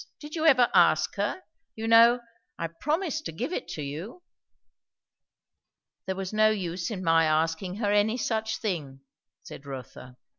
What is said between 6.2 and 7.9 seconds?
no use in my asking